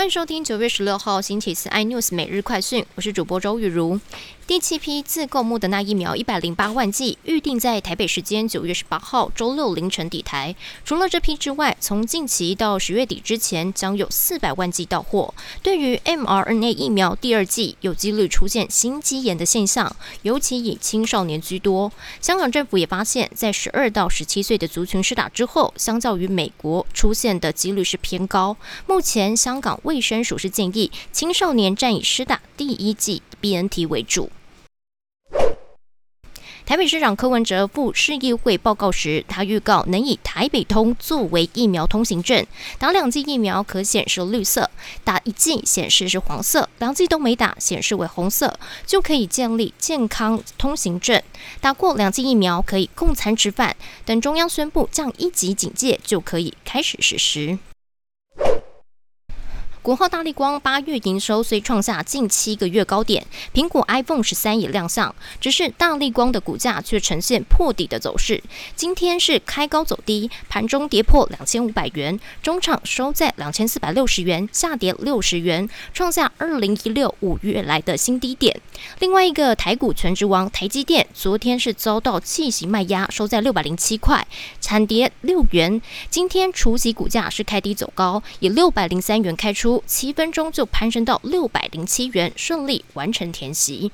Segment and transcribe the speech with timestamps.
[0.00, 4.00] 欢迎收听九月十六号星期四 iNews 每日快讯，我是主播周玉如。
[4.46, 10.56] 第七批自购莫德纳疫苗一百零八万剂，预定在台北时间九月十八号周六凌晨抵台。
[10.84, 15.32] 除了这批之外，从近期到十月底之前，将有四百万剂到货。
[15.62, 21.92] 对于 mRNA 疫苗第二剂，有几率出现心肌炎的现象，尤其以青少年居多。
[22.20, 28.56] 香港政府也发现，在十二到十七岁的族群施打之后，相较于美国出现的几率是偏高。
[28.88, 34.30] 目前香港卫生署是建议青少年暂以施打第一剂 BNT 为主。
[36.64, 42.46] 台北市长柯文哲赴市议会报告时，他预告能以台北通作为疫苗通行证，
[42.78, 44.70] 打两剂疫苗可显示绿色，
[45.02, 51.20] 打一剂显示是黄色，两剂都没打显示为红色，就可以建立健康通行证。
[51.60, 57.58] 打过两剂疫苗可以共餐吃饭，等中央宣布降一级警戒，就可以开始实施。
[59.82, 68.42] 国号大力光八月营收虽创下近七个月高点，苹果 iPhone 十三也亮相，只是大力光的股价却呈现破底的走势。
[68.76, 78.60] 今天是开高走低，盘中跌破两千五百元，中场收在两千四百六十元，下跌六十元，创下二零一六五月来的新低点。
[78.98, 84.26] 另外一个台股全职王台积电，昨天是遭到气息卖压，收在六百零七块，
[84.60, 85.80] 惨跌六元。
[86.10, 89.69] 今天除息股价是开低走高，以六百零三元开出。
[89.86, 93.92] 七分钟就攀升到六百零七元，顺利完成填息。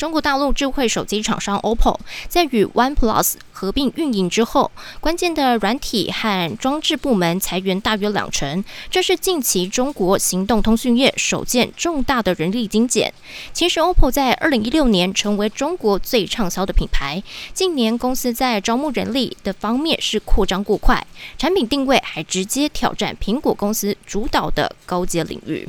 [0.00, 13.12] 中国大陆智慧手机厂商 OPPO 在与 OnePlus 合并运营之后，关键的软体和装置部门裁员大约两成，这是近期中国行动通讯业首见重大的人力精简。
[13.52, 21.06] 其实 OPPO 在二零一六年成为中国最畅销的品牌，近年公司在招募人力的方面是扩张过快，
[21.36, 25.68] 产品定位还直接挑战苹果公司主导的高阶领域。